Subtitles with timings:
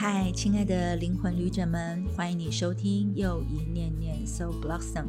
[0.00, 5.06] 嗨，亲爱的灵魂旅者们，欢迎你收听又一念念 So Blossom。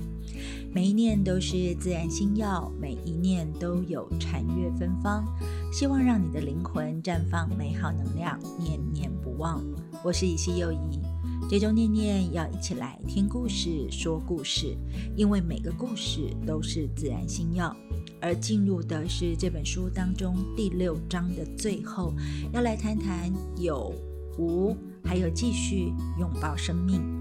[0.74, 5.24] 每一念都是自然星耀，每一念都有禅悦芬芳。
[5.72, 9.64] 希望让你的灵魂绽放美好能量，念念不忘。
[10.04, 11.00] 我是以西又一，
[11.48, 14.76] 这周念念要一起来听故事，说故事，
[15.16, 17.78] 因为每个故事都是自然星耀。
[18.20, 22.12] 而进入的是这本书当中第六章的最后，
[22.52, 23.94] 要来谈谈有。
[24.40, 27.20] 无，还有继续拥抱生命。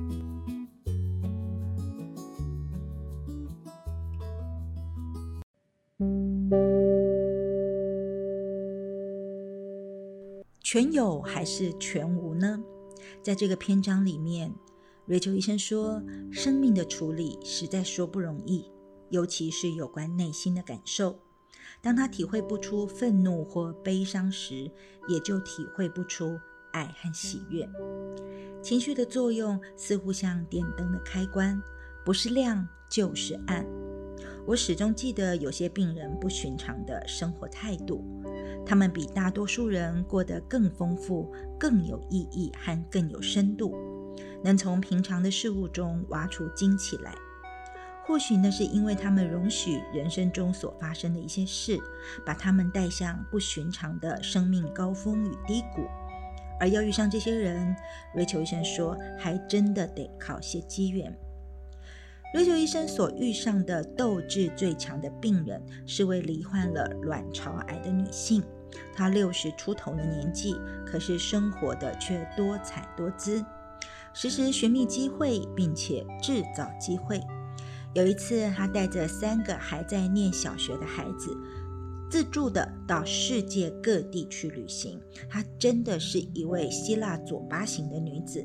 [10.62, 12.62] 全有还是全无呢？
[13.22, 14.52] 在这个篇章里面，
[15.06, 16.00] 瑞秋医生说，
[16.30, 18.70] 生命的处理实在说不容易，
[19.08, 21.18] 尤其是有关内心的感受。
[21.80, 24.70] 当他体会不出愤怒或悲伤时，
[25.08, 26.38] 也就体会不出。
[26.78, 27.68] 爱和喜悦，
[28.62, 31.60] 情绪的作用似乎像电灯的开关，
[32.04, 33.66] 不是亮就是暗。
[34.46, 38.04] 我始终记得有些病人不寻常的生活态度，
[38.64, 43.74] 他们比大多数人过得更丰富、更有意义和更有深度，
[44.44, 47.12] 能从平常的事物中挖出惊奇来。
[48.06, 51.76] 或许那是因为他们容许人生中所发生的一些事，
[52.24, 55.82] 把他们带向不寻常的生命高峰与低谷。
[56.60, 57.74] 而要遇上这些人，
[58.14, 61.16] 瑞秋医生说，还真的得靠些机缘。
[62.34, 68.42] 瑞秋医生所遇上的斗志最强的病人，是位罹患了卵巢癌的女性。
[68.94, 73.42] 她六十出头的年纪，可是生活的却多彩多姿，
[74.12, 77.18] 时时寻觅机会，并且制造机会。
[77.94, 81.34] 有一次，她带着三个还在念小学的孩子。
[82.10, 88.44] 自助的到世界各地去旅行，她真的是一位希腊左巴型的女子。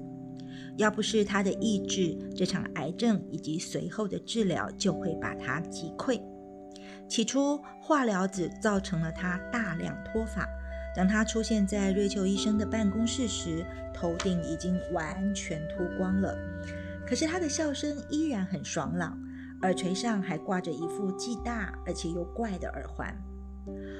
[0.78, 6.22] 要不是她的意志，这场癌症以及随后的治疗就会把她击溃。
[7.08, 10.48] 起初，化疗只造成了她大量脱发。
[10.96, 16.36] 当她出现在瑞秋医生的办公室时，头顶已经完全秃光了。
[17.08, 19.18] 可是她的笑声依然很爽朗，
[19.62, 23.16] 耳垂上还挂着一副既大而且又怪的耳环。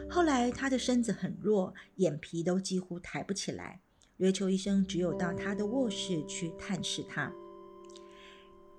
[0.10, 3.82] 后来，他的身子很弱，眼皮都几乎抬不起来。
[4.18, 7.34] 瑞秋医生只有到他的卧室去探视他。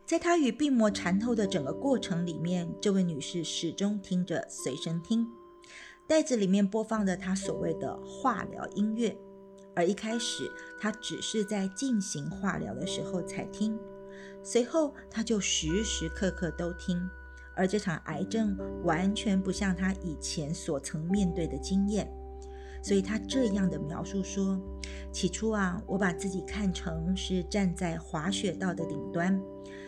[0.07, 5.27] 在他与病魔缠斗的整个过程里面，这位女士始终听着随身听，
[6.07, 9.17] 袋子里面播放着她所谓的化疗音乐。
[9.75, 13.79] 而一开始，她只是在进行化疗的时候才听，
[14.43, 17.01] 随后她就时时刻刻都听。
[17.57, 22.11] 而这场癌症完全不像他以前所曾面对的经验，
[22.83, 24.61] 所以他这样的描述说
[25.13, 29.41] ：“起初啊，我把自己看成是站在滑雪道的顶端，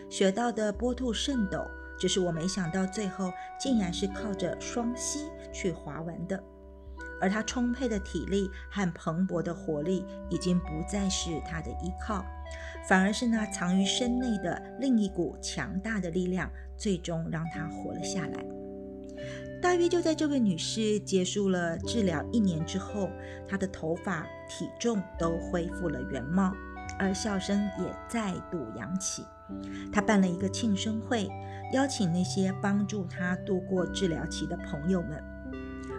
[0.09, 1.67] 雪道的波兔甚陡，
[1.99, 6.41] 只是我没想到最后竟然是靠着双膝去滑完的。
[7.19, 12.23] 而他充沛的体力和蓬勃的活力已经不再是他的依靠，
[12.87, 18.45] 反而是那藏于身内的另一股强大的力量。”最终让她活了下来。
[19.59, 23.09] 大约就在这位女士结束了治疗一年之后，
[23.47, 26.53] 她的头发、体重都恢复了原貌，
[26.99, 29.23] 而笑声也再度扬起。
[29.91, 31.27] 她办了一个庆生会，
[31.73, 35.23] 邀请那些帮助她度过治疗期的朋友们，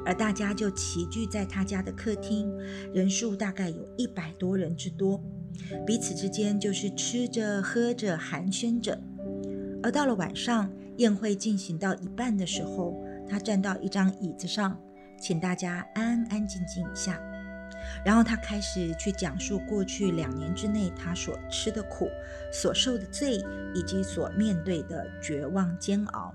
[0.07, 2.57] 而大家就齐聚在她家的客厅，
[2.95, 5.21] 人数大概有一百多人之多，
[5.85, 9.03] 彼此之间就是吃着、喝着、寒暄着。
[9.83, 14.79] 而到了晚上，宴会进行到一半的时候，他站到一张椅子上，
[15.21, 17.21] 请大家安安静静一下。
[18.05, 22.09] 然后他开始去讲述过去两年之内他所吃的苦、
[22.53, 23.39] 所受的罪，
[23.75, 26.35] 以及所面对的绝望煎熬。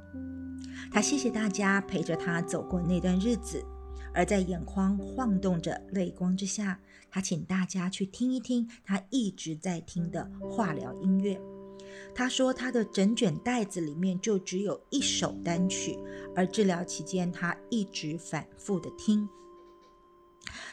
[0.91, 3.63] 他谢谢大家陪着他走过那段日子，
[4.13, 6.79] 而在眼眶晃动着泪光之下，
[7.11, 11.37] 他请大家去听一听他一直在听的化疗音乐。
[12.13, 15.97] 他说，他的整卷袋子里面就只有一首单曲，
[16.35, 19.27] 而治疗期间他一直反复的听。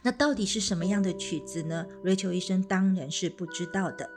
[0.03, 4.09] 那到底是什么样的曲子呢？Rachel 医生当然是不知道的。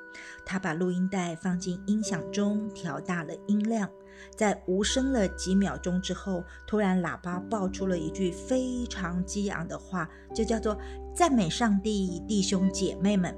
[0.46, 3.90] 他把录音带放进音响中，调大了音量，
[4.36, 10.78] 在无声了几秒钟之后，突然喇叭爆出了一句非常激昂的话，就叫做
[11.16, 13.36] “赞美上帝，弟兄姐妹们”。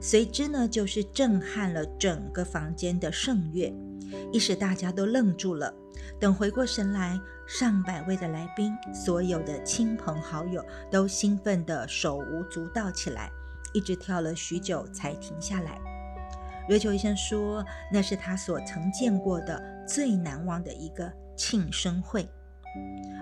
[0.00, 3.74] 随之呢，就是震撼了整个房间的圣乐，
[4.32, 5.74] 一时大家都愣住了。
[6.20, 13.30] 等回过神来，上百位的来宾，所有的亲朋好友都兴奋的手舞足蹈起来，
[13.74, 15.78] 一直跳了许久才停下来。
[16.68, 22.28] 瑞秋医生说，那是他所曾见过的最难忘的一个庆生会。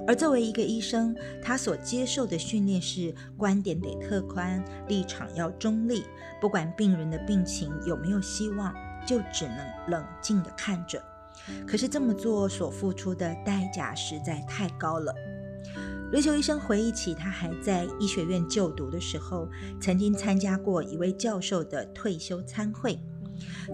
[0.06, 6.04] 而作为一个医生，他所接受的训练是观点得特宽，立场要中立，
[6.40, 8.74] 不管病人的病情有没有希望，
[9.06, 9.56] 就只能
[9.88, 11.02] 冷静地看着。
[11.66, 15.14] 可是这么做所付出的代价实在太高了。
[16.12, 19.48] 瑞秋医生回忆起他还在医学院就读的时候，
[19.80, 22.98] 曾经参加过一位教授的退休参会。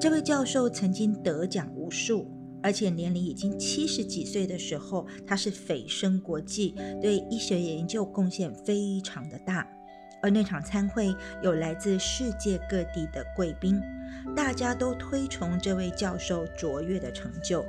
[0.00, 2.30] 这位教授曾经得奖无数，
[2.62, 9.66] 而且年龄已经七十几岁的时候，他是蜚声国际，对医学研究贡献非常的大。
[10.22, 13.80] 而那场参会有来自世界各地的贵宾，
[14.36, 17.64] 大家都推崇这位教授卓越的成就。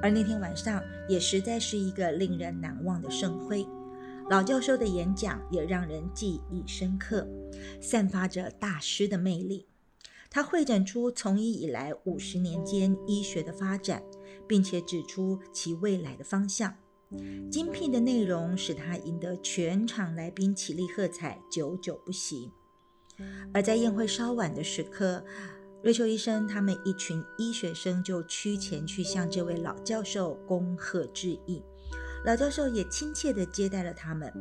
[0.00, 3.66] 而那天晚上也实在是一个令人难忘的盛会，
[4.30, 7.26] 老教授的演讲也让人记忆深刻，
[7.80, 9.66] 散发着大师的魅力。
[10.34, 14.02] 他会诊出从医以来五十年间医学的发展，
[14.48, 16.74] 并且指出其未来的方向。
[17.48, 22.50] 精辟的内容使他赢得全场来宾起立喝彩，久久不息。
[23.52, 25.24] 而在宴会稍晚的时刻，
[25.84, 31.62] 瑞秋医生他们一群医学生就趋前去向这位老教授恭贺致意。
[32.24, 34.32] 老教授也亲切地接待了他们，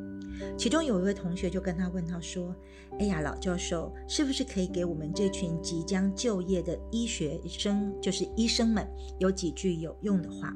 [0.57, 2.55] 其中有一位同学就跟他问他说
[2.97, 8.87] ：“哎呀，老教授，是不是可以给我们这群即将就业的医学生，就是医生们，
[9.19, 10.55] 有几句有用的话？”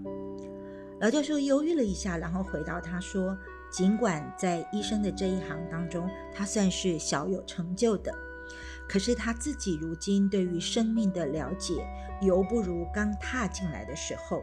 [1.02, 3.38] 老教授犹豫了一下，然后回答他说
[3.70, 8.16] ：“尽管在医生的这一行当中，他算是小有成就的，
[8.88, 11.86] 可是他自己如今对于生命的了解，
[12.22, 14.42] 犹不如刚踏进来的时候，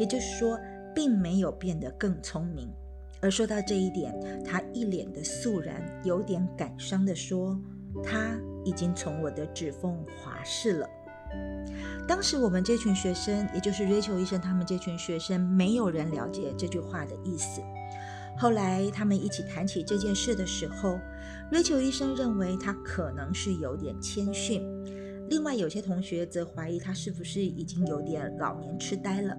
[0.00, 0.58] 也就是说。”
[0.96, 2.72] 并没有变得更聪明，
[3.20, 7.60] 而说到这一点，他一脸的肃然，有点感伤地说
[8.02, 10.88] ：“他已经从我的指缝滑逝了。”
[12.08, 17.60] 当时我们这群学生，也就是 Rachel 医生他们这群学生，没有人了解这句话的意思。
[18.38, 20.98] 后来他们一起谈起这件事的时候
[21.52, 24.62] ，Rachel 医生认为他可能是有点谦逊，
[25.28, 29.36] 另外有些同学则怀疑他是不是已经有点老年痴呆了。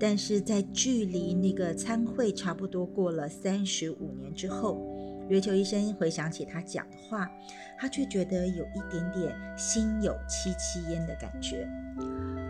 [0.00, 4.80] 但是在距离那个参会差不多过了三十五年之后，
[5.28, 7.30] 瑞秋医生回想起他讲的话，
[7.78, 11.68] 他却觉得有一点点心有戚戚焉的感觉。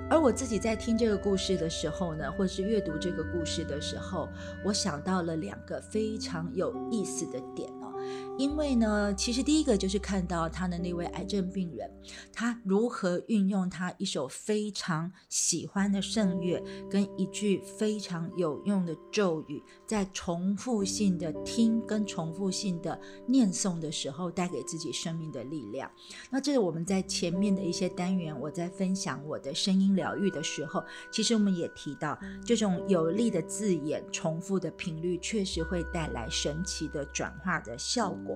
[0.09, 4.29] 而我自己在听这个故事的时候呢，或是阅读这个故事的时候，
[4.65, 7.93] 我想到了两个非常有意思的点哦。
[8.41, 11.91] 因为呢，其实第一个就是看到他的那位癌症病人，
[12.33, 16.59] 他如何运用他一首非常喜欢的圣乐，
[16.89, 25.91] 跟一句非常有用的咒语，在重复性的听跟重复性的念诵的时候，带给自己生命的力量。
[26.31, 30.83] 那这是我们在前面的一些单元，我在分享我的声音疗愈的时候，
[31.13, 38.30] 其实我们也提到，这种有力的字眼、重复的频率，确实会带来神奇的转化的效果。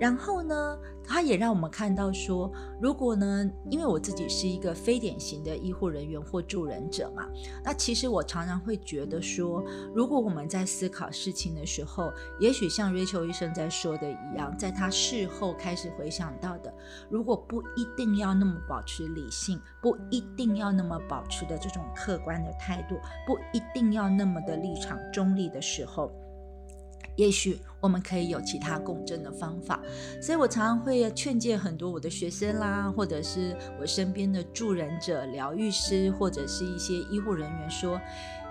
[0.00, 7.28] 然后呢，他也让我们看到说，如果呢，因为我自己是一个非典型的医护人员或助人者嘛，
[7.64, 9.60] 那其实我常常会觉得说，
[9.92, 16.72] 如果我们在思考事情的时候，也许像 Rachel 医生在说的一样，在他事后开始回想到的，
[17.10, 22.94] 如果不一定要那么保持理性，不一定要那么保持的这种客观的态度，
[23.26, 26.12] 不一定要那么的立场中立的时候。
[27.18, 29.82] 也许我们可以有其他共振的方法，
[30.22, 38.00] 所以我常常会劝诫很多我的学生啦，或者是我身边的助人者、疗愈师，或者是一些医护人员说。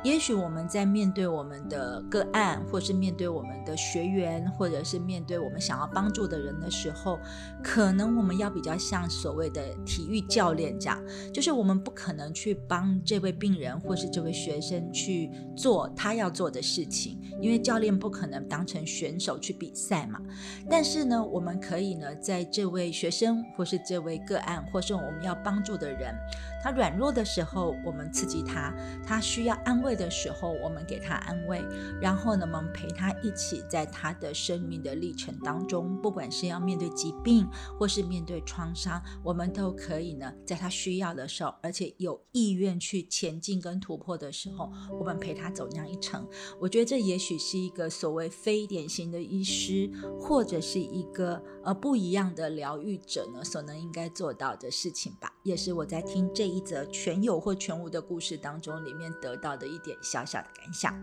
[0.07, 7.19] 也许我们在面对我们的个案，或是面对我们的学员，或者是面对我们想要帮助的人的时候，
[7.61, 10.97] 可能我们要比较像所谓的体育教练这样，
[11.33, 20.21] 就是我们不可能去帮这位病人或是这位学生去做他要做的事情，因为教练不可能当成选手去比赛嘛。
[20.69, 26.15] 但是呢，我们可以呢，在这位学生或是这位个案，或是我们要帮助的人，
[26.63, 28.73] 他软弱的时候，我们刺激他，
[29.05, 29.96] 他需要安慰。
[29.97, 31.61] 的时候，我们给他安慰，
[31.99, 37.47] 然后呢，我们陪他一起在他的生命的历程当中，不管是要面对疾病，
[37.79, 46.27] 或是面对创伤，我们都可以呢，在他需要的时候，而且有意愿去前进跟突破的时候，我们陪他走那样一程。
[46.61, 49.89] 我觉得这也许是一个所谓非典型的医师，
[50.19, 55.33] 或者是一个呃不一样的疗愈者呢，所能应该做到的事情吧。
[55.43, 59.76] 也是我在听这一则全有或全无的故事当中里面得到的一。
[59.77, 60.93] 一点小小的感想。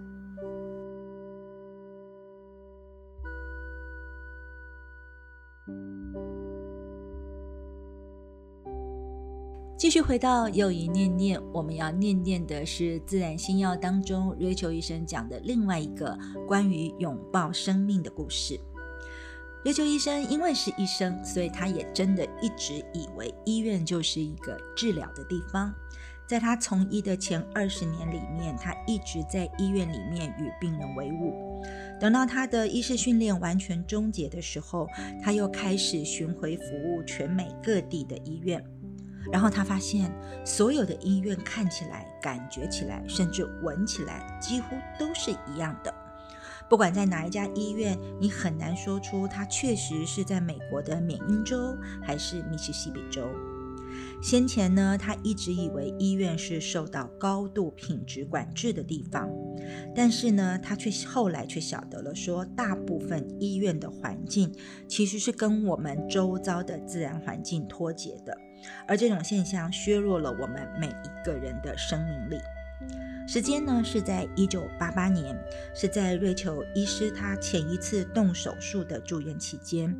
[9.76, 18.58] 继续回到又一念念，我们要念念的是《自然星耀》当中瑞秋医生讲的另外一个关于拥抱生命的故事。
[19.62, 25.74] 瑞秋医生因为是医生，所以他也真的一直以为医院就是一个治疗的地方。
[26.34, 31.62] 在他从医的前二十年里面，他一直在医院里面与病人为伍。
[32.00, 34.88] 等到他的医师训练完全终结的时候，
[35.22, 38.60] 他又开始巡回服务全美各地的医院。
[39.30, 40.10] 然后他发现，
[40.44, 45.94] 所有的医院看起来、感觉起来，甚至闻起来，几乎都是一样的。
[46.68, 53.24] 不管在哪一家医院，你很难说出它确实是在美国的缅因州还是密西西比州。
[54.24, 59.28] 先前呢，他一直以为医院是受到高度品质管制的地方，
[59.94, 64.50] 但是呢，他却后来却晓得了，说大部分医院的环境
[64.88, 68.34] 其实是跟我们周遭的自然环境脱节的，
[68.88, 72.38] 而这种现象削弱了我们每一个人的生命力。
[73.28, 75.36] 时间呢是在一九八八年，
[75.74, 79.94] 是在瑞秋医师他前一次动手术的住院期间，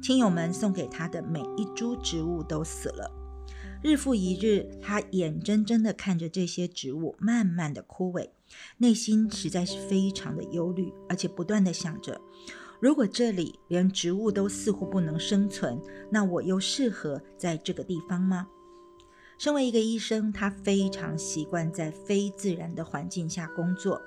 [0.00, 3.23] 亲友们送给他的每一株植物都死了。
[3.84, 8.30] 日复一日，他眼睁睁地看着这些植物慢慢的枯萎，
[8.78, 12.18] 内心实在是非常的忧虑，而且不断的想着：
[12.80, 15.78] 如果这里连植物都似乎不能生存，
[16.10, 18.46] 那我又适合在这个地方吗？
[19.36, 24.00] 身为一个医生，他非常习惯在非自然的环境下工作，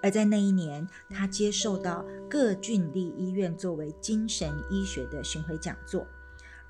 [0.00, 6.06] 而在那一年，他接受到各郡立医院作为精神医学的巡回讲座。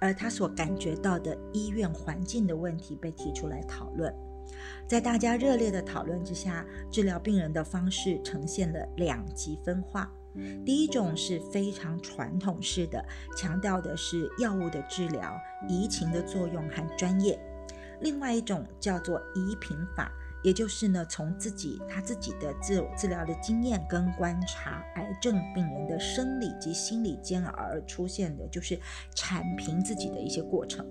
[0.06, 4.14] 而他所感觉到的医院环境的问题被提出来讨论，
[4.86, 10.08] 在大家热烈的讨论之下，治疗病人的方式呈现了两极分化。
[10.64, 13.04] 第一种是非常传统式的，
[13.36, 15.36] 强调的是药物的治疗、
[15.68, 17.36] 移情的作用和专业；
[18.00, 20.12] 另外一种叫做移平法。
[20.46, 28.78] 也就是呢，从自己他自己的治治疗的经验跟观察癌症病人的生理及心理间而出现的，就是
[29.12, 30.86] 铲平自己的一些过程。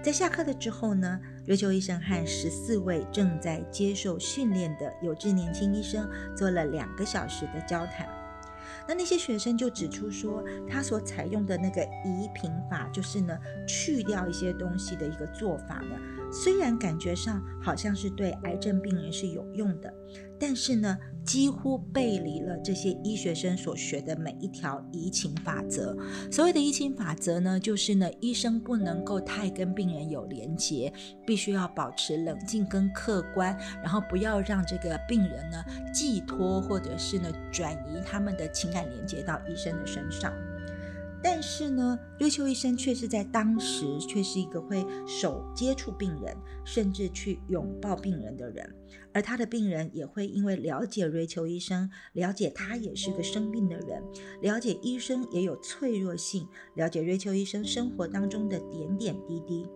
[0.00, 8.08] 在下课的之后呢，瑞秋医生和十四位正在接受训练的有志年轻医生做了两个小时的交谈。
[8.86, 15.96] 那那些学生就指出说，他所采用的那个移平法，就是呢去掉一些东西的一个做法呢。
[16.30, 19.92] 虽然感觉上好像是对癌症病人是有用的，
[20.38, 25.96] 但是呢，几乎背离了这些医学生所学的每一条移情法则。
[26.30, 30.92] 所谓的移情法则呢，就是呢，医生不能够太跟病人有连结，
[31.26, 40.32] 必须要保持冷静跟客观，然后不要让这个病人呢寄托或者是呢转移他们的情感连接到医生的身上。
[41.22, 48.72] 但是呢，瑞秋医生却是在当时却是一个会手接触病人，甚至去拥抱病人的人，
[49.12, 54.02] 而他的病人也会因为了解瑞秋医生，了解他也是个生病的人，
[54.40, 59.66] 了解医生也有脆弱性，了解瑞秋医生生活当中的点点滴滴，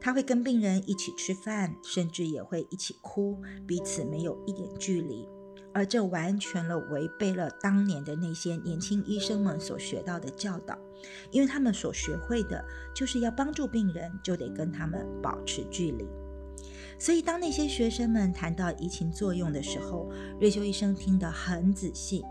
[0.00, 5.28] 他会跟病人一起吃饭，甚至也会一起哭，彼此没有一点距离。
[5.72, 10.78] 而这完全了违背了当年的那些年轻医生们所学到的教导，
[11.30, 16.06] 因为他们所学会的就是要帮助病人，就得跟他们保持距离。
[16.98, 22.22] 所以，当那些学生们谈到移情作用的时候，瑞秋医生听得很仔细，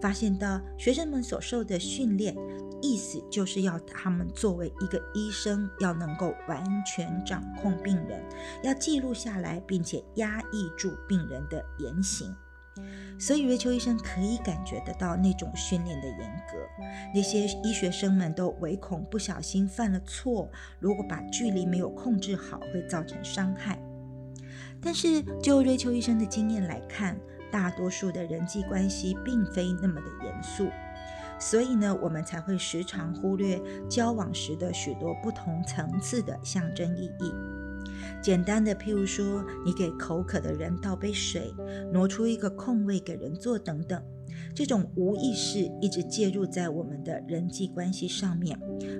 [0.00, 2.36] 发现到学生们所受的训练，
[2.80, 8.24] 意思就是要他们作为一个医生，要能够完全掌控病人，
[8.62, 12.32] 要记录下来，并且压抑住病人的言行。
[13.18, 16.56] 所以，瑞秋医生可以感觉得到那种训练的严格。
[17.14, 20.50] 那些医学生们都唯恐不小心犯了错，
[20.80, 23.78] 如果把距离没有控制好，会造成伤害。
[24.80, 27.16] 但是，就瑞秋医生的经验来看，
[27.52, 30.68] 大多数的人际关系并非那么的严肃，
[31.38, 37.61] 所以呢，我们才会时常忽略交往时的许多不同层次的象征意义。
[38.22, 41.52] 简单的，譬如说，你给口渴的人倒杯水，
[41.92, 44.00] 挪出一个空位给人坐，等等，
[44.54, 48.56] 这种无意识一直介入在我们的人际关系上面。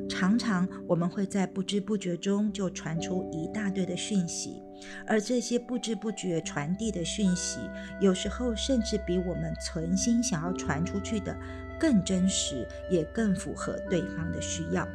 [0.09, 4.61] 常常我们会在不知不觉中就传出一大堆的讯息，
[5.07, 7.61] 而这些不知不觉传递的讯息，
[8.01, 11.37] 有时候甚至比我们存心想要传出去的
[11.79, 14.87] 更真实，也更符合对方的需要。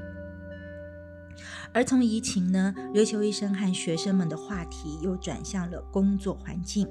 [1.77, 6.87] 而从移情呢，琉球医生和学生们的话题又转向了工作环境。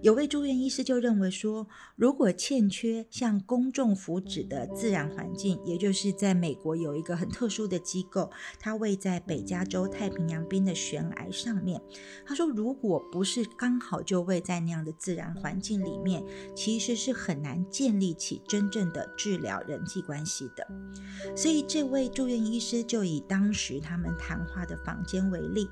[0.00, 11.80] 有位住院医师就认为说，如果欠缺像公众福祉的自然环境，也就是在美国有一个很特殊的机构，它位在北加州太平洋边的悬崖上面。
[12.26, 16.24] 他说，如果不是刚好就位在那样的自然环境里面，
[16.56, 20.66] 其实是很难建立起真正的治疗人际关系的。
[21.36, 25.68] 所以，这位住院医师就以当时他们谈话的房间为例。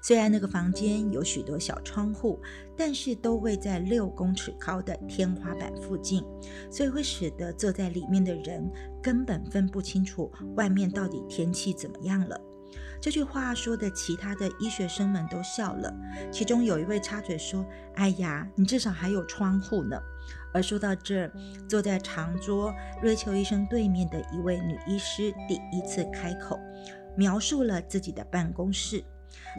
[0.00, 2.40] 虽然那个房间有许多小窗户，
[2.76, 6.22] 但是都位在六公尺高的天花板附近，
[6.70, 8.70] 所以会使得坐在里面的人
[9.02, 12.40] 根本分不清楚外面到底天气怎么样了。
[13.00, 15.94] 这句话说的，其他的医学生们都笑了，
[16.32, 19.96] 其中有一位插嘴说：“哎呀，你至少还有窗户呢。”
[20.52, 21.32] 而说到这儿，
[21.68, 26.58] 坐在长桌瑞秋医生对面的一位女医师第一次开口，
[27.16, 29.04] 描述了自己的办公室。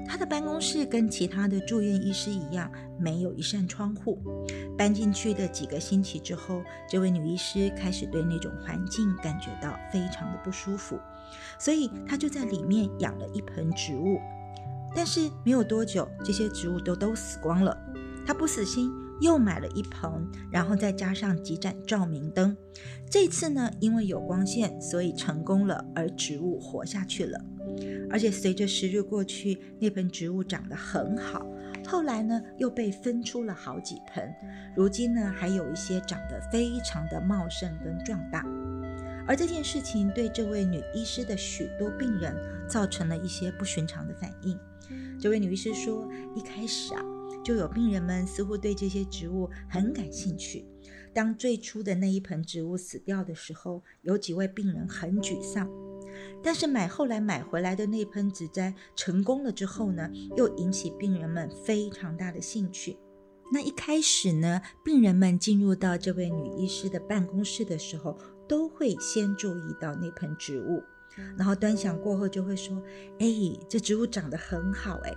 [0.08, 4.20] 他的办公室跟其他的住院医师一样，没有一扇窗户。
[4.78, 11.00] 搬进去的几个星期之后，这位女医师开始对那种环境感觉到非常的不舒服，
[11.60, 14.20] 所以她就在里面养了一盆植物。
[14.96, 17.78] 但是没有多久，这些植物都都死光了。
[18.26, 20.12] 她不死心，又买了一盆，
[20.52, 22.56] 然后再加上几盏照明灯。
[23.10, 27.40] 这次呢，因为有光线，所以成功了，而植物活下去了。
[28.10, 31.46] 而且随着时日过去，那盆植物长得很好。
[31.88, 34.32] 后来呢，又被分出了好几盆，
[34.76, 38.46] 如今呢，还有一些长得非常的茂盛跟壮大。
[39.28, 42.36] 而这件事情对这位女医师的许多病人
[42.68, 44.58] 造成了一些不寻常的反应。
[45.20, 47.02] 这位女医师说，一开始啊，
[47.50, 50.64] 就有病人们似乎对这些植物很感兴趣。
[51.16, 55.68] 当最初的那一盆植物死掉的时候，有几位病人很沮丧。
[56.44, 63.00] 但是买后来买回来的那盆植栽成功了之后呢，又引起病人们非常大的兴趣。
[63.52, 68.16] 那一开始呢，病人们进入到这位女医师的办公室的时候，
[68.48, 70.84] 都会先注意到那盆植物，
[71.36, 72.80] 然后端详过后就会说
[73.18, 73.28] ：“哎，
[73.68, 75.12] 这植物长得很好。”哎，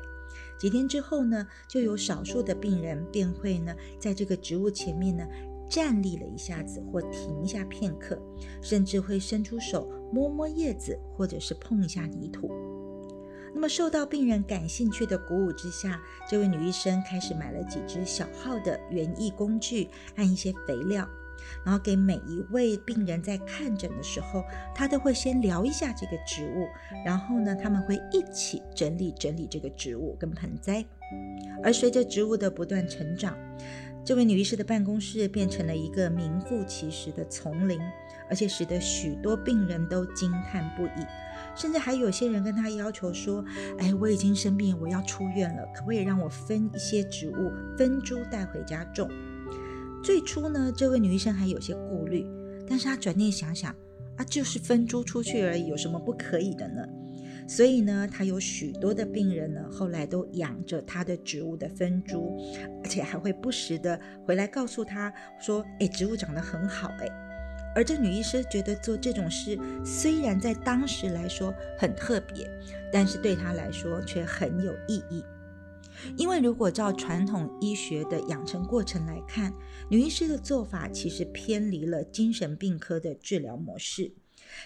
[0.63, 5.27] 几天之后呢，就有少数的病人便会呢，在这个植物前面呢。
[5.69, 8.21] 站立了一下子，或停一下片刻，
[8.61, 12.51] 甚至会伸出手摸摸叶子，或者是碰一下泥土。
[13.55, 15.99] 那么，受到病人感兴趣的鼓舞之下，
[16.31, 21.09] 这位女医生开始买了几只小号的园艺工具和一些肥料，
[21.65, 26.67] 然后给每一位病人在看诊的时候，他都会先聊一下这个植物，
[27.05, 30.85] 然后呢，他们会一起整理整理这个植物跟盆栽。
[31.63, 33.37] 而随着植物的不断成长，
[34.05, 37.79] 这位女医师的办公室变成了一个名副其实的丛林，
[38.29, 41.07] 而且使得许多病人都惊叹不已，
[41.55, 43.45] 甚至还有些人跟她要求说
[43.79, 49.09] ：“哎，我已经生病，我要出院了，可不可以让我分一些植物分株带回家种？”
[50.03, 52.27] 最初呢，这位女医生还有些顾虑，
[52.69, 53.71] 但是她转念想想，
[54.17, 56.85] 啊，就是分株出去而已，有什么不可以的呢？
[57.49, 62.37] 所以呢，她有许多的病人呢，后来都养着她的植物的分株，
[62.83, 67.09] 而且还会不时的回来告诉她说：“哎，植物长得很好。”哎，
[67.77, 72.49] 而这女医师觉得做这种事虽然在当时来说很特别，
[72.93, 75.25] 但是对她来说却很有意义。
[76.17, 79.53] 因为如果照传统医学的养成过程来看，
[79.89, 84.13] 女医师的做法其实偏离了精神病科的治疗模式。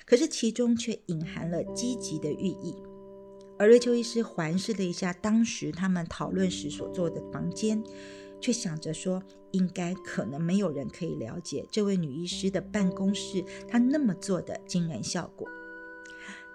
[0.05, 2.75] 可是其中却隐含了积极的寓意。
[3.59, 7.83] 而瑞秋医师环视了一下当时他们讨论时所做的房间，
[8.41, 9.23] 却想着说，
[9.53, 15.49] 应该可能没有人可以了解这位女医师的办公室，她那么做的惊人效果。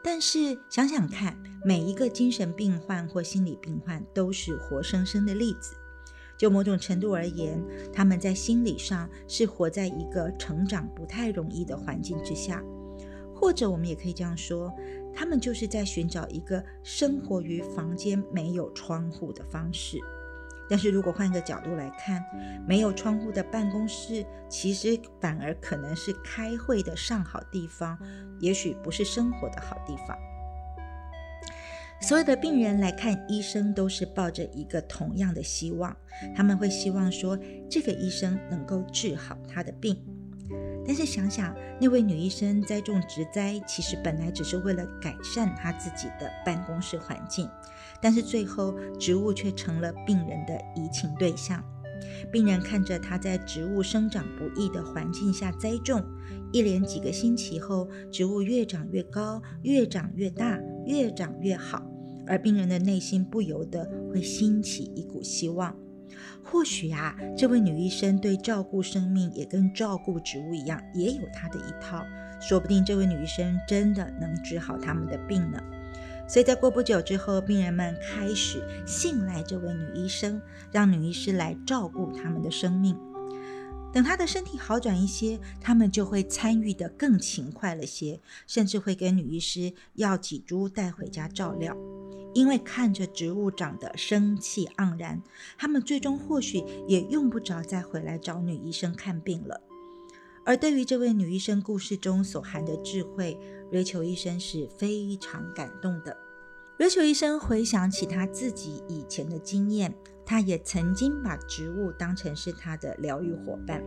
[0.04, 5.76] 但是想想看，每一个精神病患或心理病患都是活生生的例子。
[6.38, 12.64] 就某种程度而言，他们在心理上是活在一个成长不太容易的环境之下。
[13.36, 14.74] 或者我们也可以这样说，
[15.14, 20.00] 他们就是在寻找一个生活于房间没有窗户的方式。
[20.72, 22.24] 但是如果换个角度来看，
[22.66, 28.00] 没有窗户的办公室，其实反而可能是开会的上好地方，
[28.40, 30.18] 也许不是生活的好地方。
[32.00, 35.94] 所有的病人来看医生，都是抱着一个同样的希望，
[36.34, 37.38] 他们会希望说，
[37.70, 40.02] 这个医生能够治好他的病。
[40.88, 47.48] 但是想想，那位女医生栽种植栽，其实本来只是为了改善她自己的办公室环境，
[48.02, 51.64] 但是最后植物却成了病人的移情对象。
[52.32, 56.04] 病人看着她在植物生长不易的环境下栽种，
[56.52, 61.86] 一连几个星期后，植物越长越高，越长越大，越长越好，
[62.26, 65.76] 而病人的内心不由得会兴起一股希望。
[66.44, 72.04] 或许啊，这位女医生对照顾生命也跟照顾植物一样，也有她的一套。
[72.42, 75.62] 说不定这位女医生真的能治好他们的病呢。
[76.32, 80.42] 所以在过不久之后，病人们开始信赖这位女医生，
[80.72, 82.98] 让女医师来照顾他们的生命。
[83.92, 91.76] 等她的身体好转一些，他们就会参与的更勤快了些，甚至会跟女医师要几株带回家照料。
[92.34, 95.22] 因为看着植物长得生气盎然，
[95.58, 99.60] 他们最终或许也用不着再回来找女医生看病了。
[100.44, 103.38] 而对于这位女医生故事中所含的智慧，
[103.72, 106.16] 瑞秋医生是非常感动的。
[106.78, 109.94] 瑞秋医生回想起他自己以前的经验，
[110.26, 113.82] 他也曾经把植物当成是他的疗愈伙伴。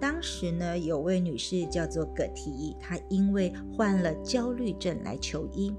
[0.00, 5.74] 当时呢，有位女士叫做葛提，她因为患了焦虑症来求医。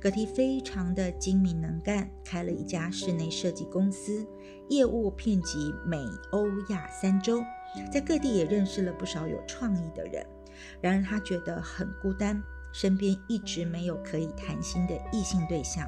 [0.00, 4.26] 葛提非常的精明能干，开了一家室内设计公司，
[4.68, 5.98] 业务遍及美、
[6.32, 7.42] 欧、亚三洲，
[7.92, 10.26] 在各地也认识了不少有创意的人。
[10.80, 15.86] 然而他觉得很孤单，身边一直没有可以谈心的异性对象。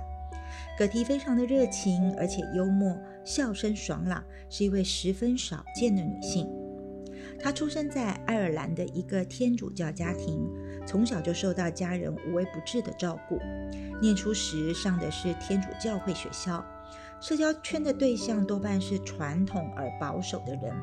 [0.78, 6.48] 葛提非常的热情，而且幽默，笑声爽朗，是一位十分少见的女性。
[7.38, 10.46] 她出生在爱尔兰的一个天主教家庭。
[10.86, 13.38] 从小就受到家人无微不至的照顾，
[14.02, 16.62] 念书时上的是天主教会学校，
[17.22, 20.74] 社交圈的对象多半是传统而保守的人。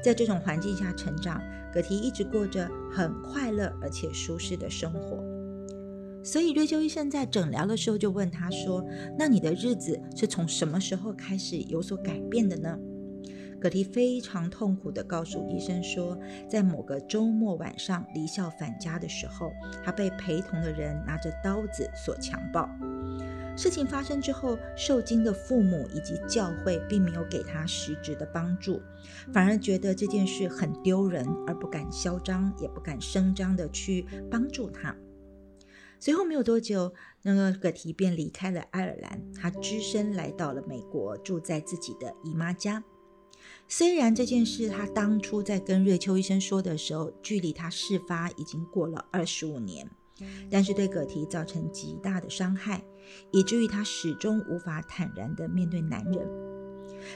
[0.00, 1.42] 在这种环境下成长，
[1.74, 5.31] 葛提一直过着很快乐而且舒适的生活。
[6.24, 8.84] 所以瑞秋医生在诊疗的时候就问他说
[9.18, 12.78] ：“那你的日子是从什么时候开始有所改变的呢？”
[13.60, 16.18] 葛提非常痛苦地告诉医生说，
[16.50, 19.52] 在某个周末晚上离校返家的时候，
[19.84, 22.68] 他被陪同的人拿着刀子所强暴。
[23.56, 28.80] 事情发生之后，受惊的父母以及教会并没有给他实质的帮助，
[29.32, 34.96] 反而觉得这件事很丢人，而不敢嚣张，也不敢声张地去帮助他。
[36.02, 42.82] 随后没有多久，那个葛提便离开了爱尔兰，他只身来到了美国，住在自己的姨妈家。
[43.68, 49.88] 虽然这件事他当初在跟瑞秋医生说的时候，距离他事发已经过了二十五年，
[50.50, 52.82] 但是对葛提造成极大的伤害，
[53.30, 56.28] 以至于他始终无法坦然地面对男人。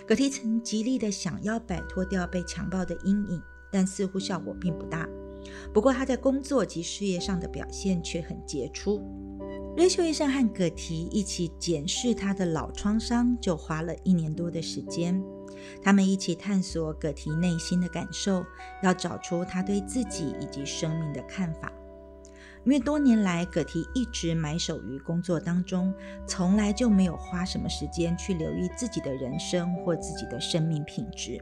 [0.07, 5.09] 葛提曾极力的想要摆脱掉被强暴的阴影，但似乎效果并不大。
[5.73, 9.03] 不过他在工作及事业上的表现却很杰出。
[9.77, 15.23] 瑞秋医生和葛提一起检视他的老创伤，就花了一年多的时间。
[15.83, 18.45] 他们一起探索葛提内心的感受，
[18.83, 21.71] 要找出他对自己以及生命的看法。
[22.65, 25.95] 因为多年来，葛提一直埋首于工作当中，
[26.27, 31.41] 从来就没有花什么时间去留意自己的人生或自己的生命品质。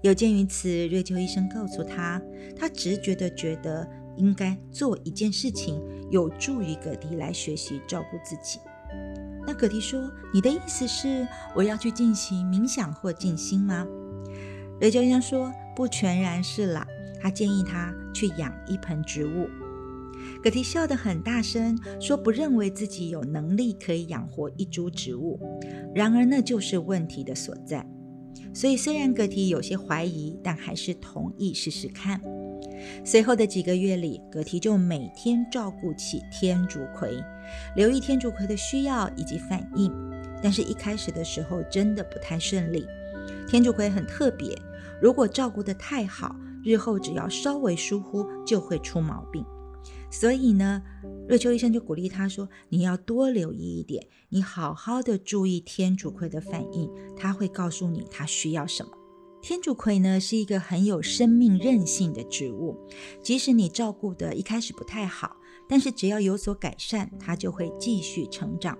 [0.00, 2.20] 有鉴于此，瑞秋医生告诉他，
[2.56, 8.58] 他直觉地觉得应该做一件事情，有助于葛提来学习照顾自己。
[9.46, 13.86] 那葛提说：“你的意思是我要去进行冥想或静心吗？”
[14.80, 16.86] 瑞秋医生说：“不全然是啦。”
[17.20, 19.48] 他建议他去养一盆植物。
[20.42, 25.40] 葛提笑得很大声，说：“不认为自己有能力可以养活一株植物。”
[25.94, 27.84] 然而，那就是问题的所在。
[28.54, 32.20] 所以，虽然葛提有些怀疑，但还是同意试试看。
[33.04, 37.22] 随后的几个月里，葛提就每天照顾起天竺葵，
[37.76, 39.92] 留意天竺葵的需要以及反应。
[40.42, 42.86] 但是，一开始的时候真的不太顺利。
[43.46, 44.56] 天竺葵很特别，
[45.00, 46.34] 如果照顾得太好，
[46.64, 49.44] 日后只要稍微疏忽就会出毛病。
[50.12, 50.82] 所以呢，
[51.26, 58.92] 瑞秋医生就鼓励他说：“你要多留意一点，你好好的注意天竺葵的反应，他会告诉你他需要什么。”
[59.40, 62.76] 天竺葵呢是一个很有生命韧性的植物，
[63.22, 65.34] 即使你照顾的一开始不太好，
[65.66, 68.78] 但是只要有所改善，它就会继续成长。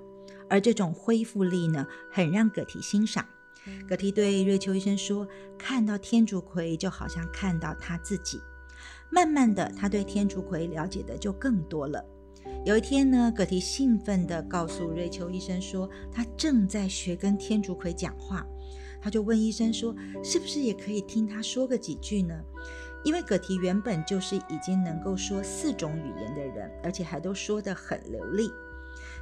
[0.50, 3.26] 而这种恢复力呢，很让葛提欣赏。
[3.88, 5.26] 葛提对瑞秋医生说
[5.58, 8.38] ：“看到天竺葵就好像看到他自己。”
[9.12, 12.02] 慢慢的，他对天竺葵了解的就更多了。
[12.64, 18.46] 有一天呢，葛提兴奋地告诉瑞秋医生说：“他正在学跟天竺葵讲话。”
[19.02, 19.94] 他就问医生说
[20.24, 22.34] ：“是不是也可以听他说个几句呢？”
[23.04, 28.48] 因为葛提原本就是已经能够说四种语言的人，而且还都说得很流利，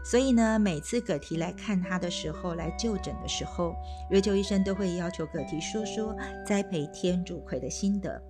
[0.05, 3.75] 所以呢，每次葛提来看他的时候，来就诊的时候，
[4.11, 6.15] 瑞秋医生都会要求葛提说说
[6.47, 8.23] 栽培天竺葵的心得。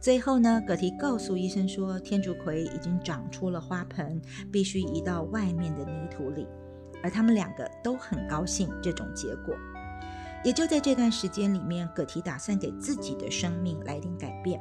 [0.00, 6.46] 最后呢，葛提告诉医生说，天竺葵已经长出了花盆，必须移到外面的泥土里，
[7.02, 9.56] 而他们两个都很高兴这种结果。
[10.44, 14.60] 也就在这段时间里面，葛提打算给自己的生命来点改变。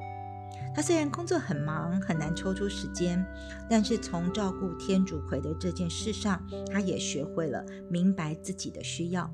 [0.73, 3.23] 他虽然工作很忙，很难抽出时间，
[3.69, 9.31] 但是从照顾天竺葵的这件事上，他也学会了明白自己的需要。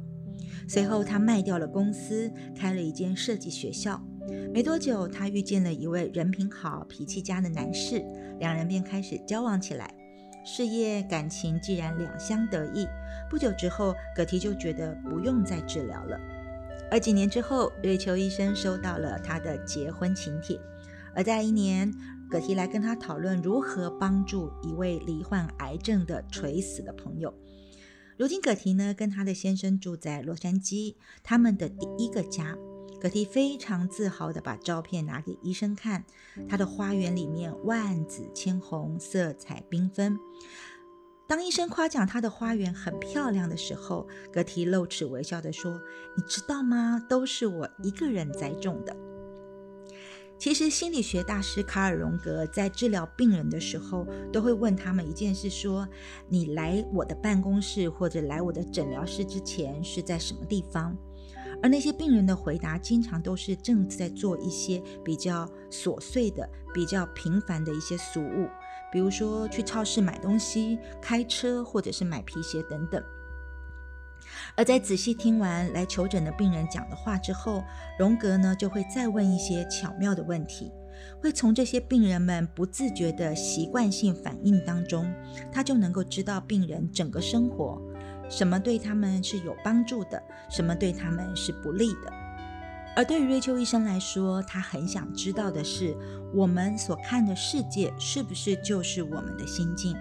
[0.68, 4.06] 随后，他卖掉了公司，开了一间设计学校。
[4.54, 8.04] 没多久，他遇见了一位人品好、脾气佳的男士，
[8.40, 9.94] 两人便开始交往起来。
[10.46, 12.86] 事业、感情既然两相得意，
[13.30, 16.20] 不久之后，葛提就觉得不用再治疗了。
[16.92, 20.60] 而几年之后，瑞秋医生收到了他的结婚请帖。
[21.16, 21.92] 而在一年，
[22.30, 27.34] 葛提来跟他讨论如何帮助一位罹患癌症的垂死的朋友。
[28.18, 32.56] 如今，葛提呢跟他的先生住在洛杉矶，他们的第一个家。
[33.04, 36.06] 葛提非常自豪地把照片拿给医生看，
[36.48, 40.18] 他的花园里面万紫千红，色彩缤纷。
[41.28, 45.82] 当医生夸奖他的花园很漂亮的时候，葛提露齿微笑地说
[46.16, 47.06] ：“你知道吗？
[47.10, 48.96] 都是我一个人栽种的。”
[50.40, 55.86] 其实，心理学大师卡尔·荣格在治疗病人的时候，都会问他们一件事：说
[56.30, 60.98] 你来我的办公室或者来我的诊疗室之前是在什么地方？
[61.62, 68.50] 而那些病人的回答，经常都是正在做一些比较琐碎的、比较平凡的一些俗务，
[68.92, 73.02] 比如说去超市买东西、开车，或者是买皮鞋等等。
[74.56, 77.64] 而在仔细听完来求诊的病人讲的话之后，
[78.00, 80.72] 荣格呢就会再问一些巧妙的问题，
[81.22, 85.14] 会从这些病人们不自觉的习惯性反应当中，
[85.52, 87.82] 他就能够知道病人整个生活，
[88.36, 90.20] 什么对他们是有帮助的，
[90.50, 92.12] 什么对他们是不利的。
[92.96, 95.96] 而对于瑞秋医生来说，他很想知道的是，
[96.34, 99.96] 我们所看的世界是不是就是我们的心境。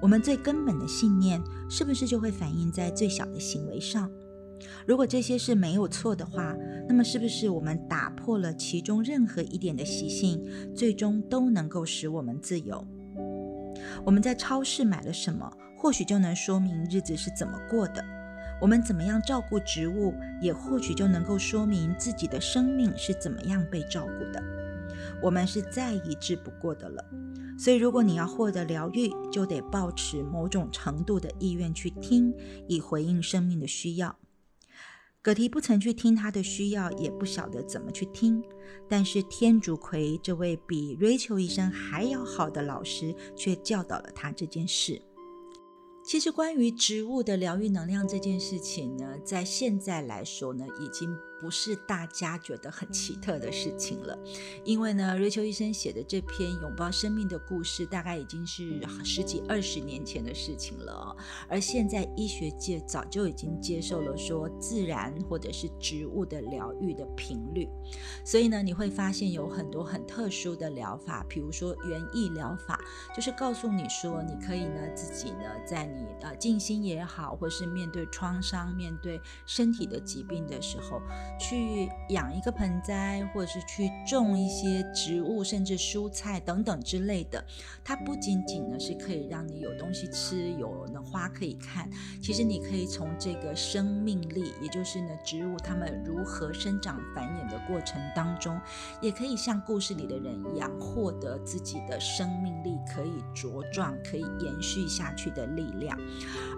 [0.00, 4.10] 我们最根本的信念是不是就会反映在最小的行为上？
[4.84, 6.56] 如果这些是没有错的话，
[6.88, 10.44] 那么是不是我们打破了其中任何一点的习性，
[10.74, 12.84] 最终都能够使我们自由？
[14.04, 15.48] 我们在超市买了什么，
[15.82, 18.00] 或许就能说明日子是怎么过的；
[18.60, 24.40] 我们怎么样照顾植物，也或许就能够说明自己的生命是怎么样被照顾的。
[25.20, 27.04] 我们是再一致不过的了。
[27.58, 32.32] 所以，如果你要获得疗愈，就得保持某种程度的意愿去听，
[32.68, 34.16] 以回应生命的需要。
[35.20, 38.40] 葛提不曾去听他的需要，也不晓得怎么去听。
[38.88, 45.02] 但是天竺葵这位比瑞秋医生还要好的老师，却教导了他这件事。
[46.02, 51.16] 其实，关于植物的疗愈能量这件事情呢，在现在来说呢，已经。
[51.42, 54.16] 不是大家觉得很奇特的事情了，
[54.64, 61.16] 因为呢，瑞秋医生写的这篇拥抱生命的故事，大概已经是十几二十年前的事情了。
[61.48, 67.68] 而现在医学界早就已经接受了说自然或者是植物的疗愈的频率，
[68.24, 72.78] 所以呢，你会发现有很多很特殊的疗法，比如说园艺疗法，
[73.16, 81.02] 就是告诉你说，你可以呢自己呢在你呃静心也好，或是面对创伤、面对身体的疾病的时候。
[81.38, 87.44] 去养一个盆栽，或者是去种一些植物，甚至蔬菜等等之类的。
[87.84, 91.88] 它不仅仅呢是可以让你有东西吃，有呢花可以看。
[92.20, 98.60] 其实你可以从这个生命力，也就是呢植物它们如何生长繁衍的过程当中，
[99.00, 105.98] 也可以像故事里的人一样，获得自己的生命力可以茁壮、可以延续下去的力量。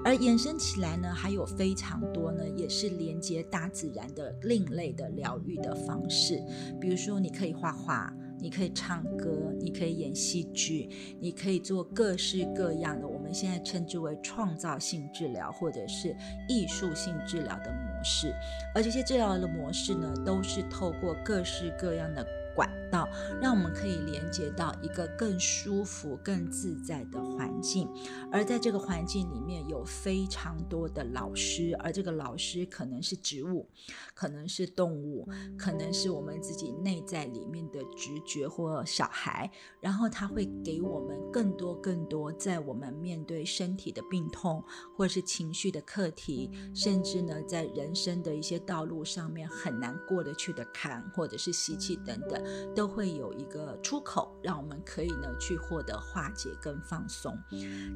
[0.04, 4.63] 而衍生起来呢，还有非常多呢，也是连接大自然的另。
[4.66, 6.42] 类的疗愈的方式，
[6.80, 10.88] 比如说你可以画画，你可以唱歌，你可以演戏剧，
[11.20, 16.14] 你可以做各式各样的我们现在称之为创造性治疗或者是
[16.48, 18.34] 艺术性治疗的模式，
[18.74, 22.26] 而这些治疗的模式呢，都是透过各式各样的。
[22.54, 23.08] 管道，
[23.40, 27.88] 让我们可以连接到一个更舒服、更自在的环境。
[28.30, 33.68] 而在这个环境里面有非常多的老师，而这个老师可能是植物，
[34.14, 39.50] 可能是动物，可能是我们自己内在里面的直觉或小孩。
[39.80, 44.62] 然后他会给我们更多、更多，在我们面对身体的病痛，
[44.96, 52.43] 或者是情绪的课题，甚至呢，在人生的一些道路上面很难过得去的坎，或者是习气等等。
[52.74, 57.38] 都会有一个出口，让我们可以呢去获得化解跟放松。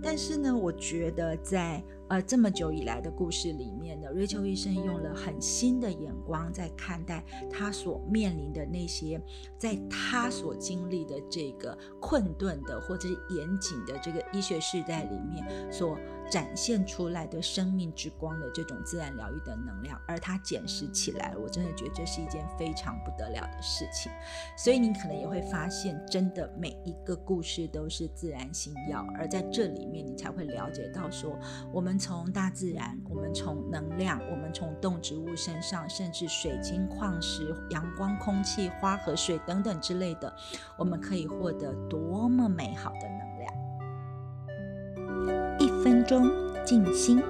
[0.03, 9.21] 但是呢，我觉得在呃，这么久以来的故事里面呢，瑞秋医生用了很新的眼光在看待他所面临的那些，
[9.59, 15.99] 在他所经历的这个困顿的或者是严谨的这个医学时代里面所
[16.31, 24.11] 展现出来的生命之光的这种自然疗愈的能量，而他检视起来，我真的觉得这是一件非常不得了的事情。
[24.57, 31.39] 所以你可能也会发现，真的每一个故事都是自然星药，而在这里面你才会了解到说，
[31.71, 31.98] 我们。
[31.99, 40.31] 从大自然，我们从能量，我们从动植物身上，甚至水晶、矿石、阳光、空气、花和水等等之类的，
[40.77, 43.55] 我们可以获得多么美好的能量！
[45.59, 46.31] 一分钟
[46.65, 47.23] 静心。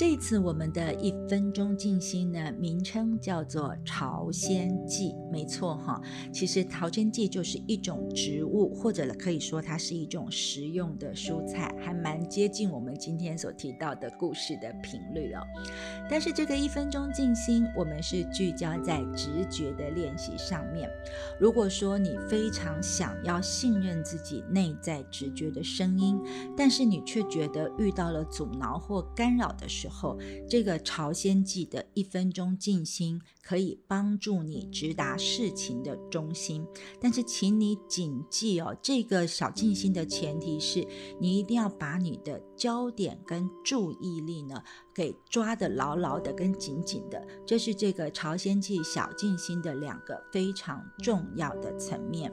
[0.00, 6.00] 这次我们的一分钟静心呢，名称叫做朝鲜蓟，没错哈。
[6.32, 15.42] 其实朝鲜蓟就是一种植物，或者可以说它是一种食用的蔬菜，还蛮接近我们今天所提到的故事的频率哦。
[16.08, 20.88] 但是这个一分钟静心，我们是聚焦在直觉的练习上面。
[21.38, 26.18] 如果说你非常想要信任自己内在直觉的声音，
[26.56, 30.16] 但是你却觉得遇到了阻挠或干扰的时候，后，
[30.48, 36.64] 这个朝鲜记的一分钟静心可以帮助你直达事情的中心。
[37.00, 40.86] 但是，请你谨记哦，这个小静心的前提是
[41.18, 44.62] 你一定要把你的焦点跟注意力呢
[44.94, 47.26] 给抓得牢牢的、跟紧紧的。
[47.44, 52.32] 这是这个朝鲜记小静心的两个非常重要的层面。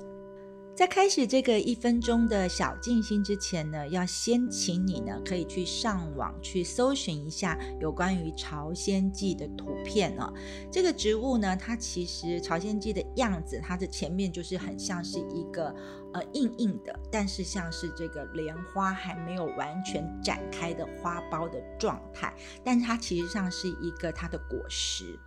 [0.77, 10.31] 在开始这个一分钟的小静心之前呢，要先请你呢可以去上网去搜寻一下有关于朝鲜蓟的图片哦。
[10.71, 15.73] 这个植物呢，它其实朝鲜蓟的样子，它的前面就是很像是一个。
[16.13, 25.19] 呃，硬硬的，但是像是这个莲花还没有完全展开的花苞的状态，但是它其实上是一个它的果实。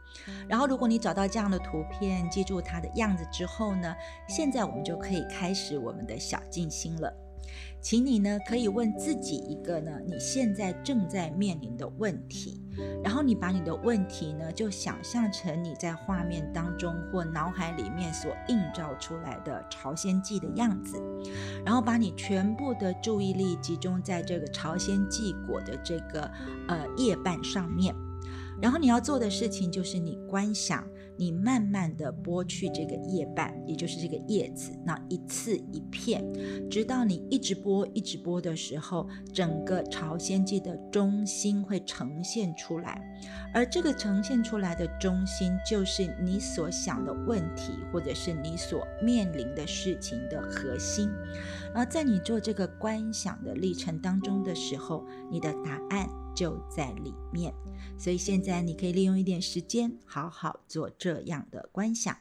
[0.48, 3.94] 然后，如果你找到这样的图片，记住它的样子之后呢，
[4.28, 7.12] 现在我们就可以开始我们的小静心了。
[7.80, 12.62] 请你呢可以问自己一个呢你现在正在面临的问题，
[13.02, 21.02] 然后你把你的问题呢就想象成你在画面当中或脑海里面所映照出来的朝鲜记的样子，
[21.64, 26.30] 然后把你全部的注意力集中在这个朝鲜记果的这个
[26.68, 27.92] 呃叶瓣上面，
[28.60, 30.86] 然后你要做的事情就是你观想。
[31.16, 36.24] 你慢慢的剥去这个叶瓣，也就是这个叶子，那一次一片，
[36.70, 42.98] 直到你一直剥一直剥的时候，整个朝鲜记的中心会呈现出来，
[43.52, 51.10] 而这个呈现出来的中心，就是你所想的问题，或者是你所面临的事情的核心。
[51.74, 56.08] 然后在你做这个观想的历程当中的时候，你的答案。
[56.32, 57.52] 就在里面，
[58.00, 62.16] 所以现在你可以利用一点时间，好好做这样的观想。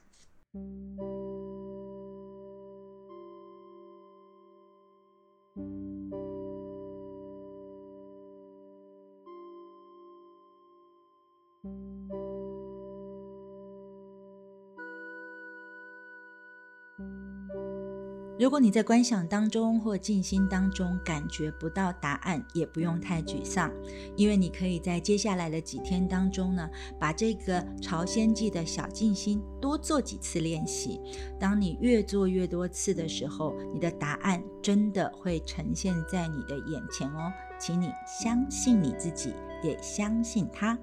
[18.39, 23.69] 如果你在观想当中或静心当中感觉不到答案，也不用太沮丧，
[24.15, 31.01] 因为你可以在接下来的几天当中呢，把这个朝鲜记的小静心多做几次练习。
[31.37, 40.79] 当你越做越多次的时候，你的答案真的会呈现在你的眼前哦，请你相信你自己，也相信他。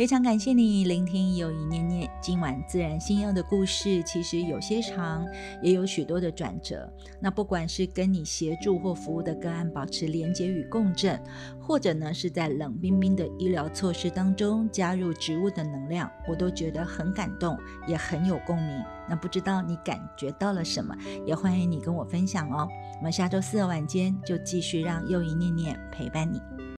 [0.00, 5.26] 非常感谢你聆听有一念念今晚自然星耀的故事，其实有些长，
[5.60, 6.90] 也有许多的转折。
[7.20, 11.22] 那不管是跟你协助或服务的个案保持连接与共振，
[11.60, 17.54] 或者呢是在冷冰冰的医疗措施当中加入植物的能量，我都觉得很感动，
[17.86, 18.82] 也很有共鸣。
[19.06, 20.96] 那不知道你感觉到了什么？
[21.26, 22.66] 也欢迎你跟我分享哦。
[22.96, 26.40] 我们下周四的晚间就继续让又一念念陪伴你。